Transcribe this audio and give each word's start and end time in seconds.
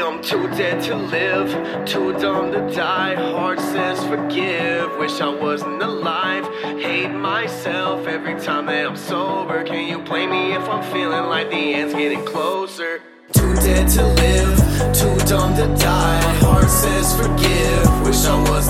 I'm 0.00 0.22
too 0.22 0.48
dead 0.50 0.82
to 0.84 0.94
live, 0.94 1.50
too 1.84 2.12
dumb 2.18 2.52
to 2.52 2.60
die. 2.74 3.14
Heart 3.14 3.58
says 3.58 4.04
forgive, 4.04 4.96
wish 4.98 5.20
I 5.20 5.34
wasn't 5.34 5.82
alive. 5.82 6.44
Hate 6.80 7.08
myself 7.08 8.06
every 8.06 8.38
time 8.40 8.66
that 8.66 8.86
I'm 8.86 8.96
sober. 8.96 9.64
Can 9.64 9.88
you 9.88 9.98
blame 9.98 10.30
me 10.30 10.52
if 10.52 10.68
I'm 10.68 10.82
feeling 10.92 11.24
like 11.24 11.50
the 11.50 11.74
end's 11.74 11.94
getting 11.94 12.24
closer? 12.24 13.00
Too 13.32 13.54
dead 13.56 13.88
to 13.88 14.06
live, 14.06 14.58
too 14.94 15.16
dumb 15.26 15.56
to 15.56 15.66
die. 15.82 16.20
Heart 16.42 16.70
says 16.70 17.16
forgive, 17.16 18.06
wish 18.06 18.24
I 18.24 18.40
wasn't 18.50 18.67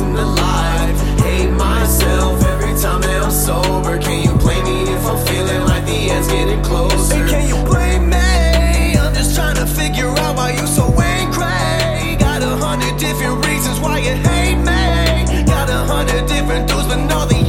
hundred 13.29 13.49
reasons 13.49 13.81
why 13.81 13.99
you 13.99 14.15
hate 14.15 14.57
me. 14.57 15.45
Got 15.45 15.69
a 15.69 15.85
hundred 15.93 16.27
different 16.27 16.69
dudes, 16.69 16.87
but 16.87 16.97
no, 16.97 17.27
they 17.27 17.48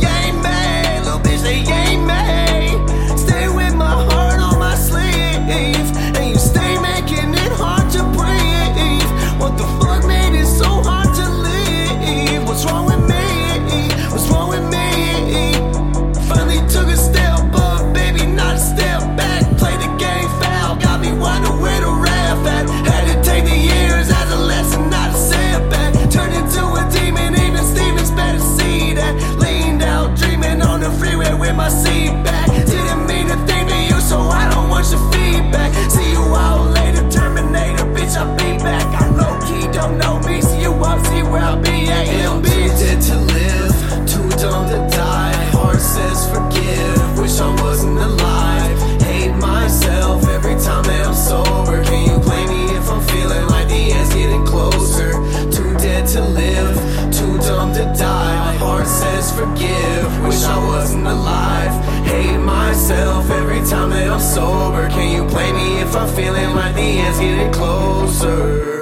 up, 40.83 41.05
see 41.05 41.23
where 41.23 41.41
I'll 41.41 41.61
be 41.61 41.87
at. 41.89 42.07
Yeah, 42.07 42.31
I'm 42.31 42.43
too 42.43 42.67
dead 42.79 43.01
to 43.09 43.15
live, 43.17 43.73
too 44.07 44.29
dumb 44.37 44.69
to 44.69 44.79
die. 44.95 45.33
Heart 45.55 45.79
says 45.79 46.29
forgive, 46.29 47.19
wish 47.19 47.39
I 47.39 47.49
wasn't 47.61 47.97
alive. 47.97 49.01
Hate 49.01 49.35
myself 49.35 50.27
every 50.27 50.55
time 50.55 50.83
that 50.83 51.07
I'm 51.07 51.13
sober. 51.13 51.83
Can 51.83 52.09
you 52.09 52.19
blame 52.19 52.49
me 52.49 52.77
if 52.77 52.89
I'm 52.89 53.01
feeling 53.07 53.45
like 53.47 53.67
the 53.67 53.91
end's 53.91 54.13
getting 54.13 54.45
closer? 54.45 55.11
Too 55.51 55.73
dead 55.77 56.07
to 56.13 56.21
live, 56.21 56.75
too 57.13 57.37
dumb 57.39 57.73
to 57.73 57.85
die. 57.97 58.55
Heart 58.57 58.87
says 58.87 59.31
forgive, 59.33 60.23
wish 60.25 60.43
I 60.43 60.57
wasn't 60.67 61.07
alive. 61.07 61.73
Hate 62.05 62.37
myself 62.37 63.29
every 63.29 63.61
time 63.69 63.89
that 63.91 64.09
I'm 64.09 64.19
sober. 64.19 64.87
Can 64.89 65.15
you 65.15 65.27
blame 65.29 65.55
me 65.55 65.81
if 65.81 65.95
I'm 65.95 66.07
feeling 66.15 66.55
like 66.55 66.75
the 66.75 66.81
end's 66.81 67.19
getting 67.19 67.51
closer? 67.53 68.78